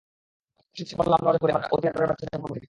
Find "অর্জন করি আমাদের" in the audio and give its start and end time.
1.31-1.73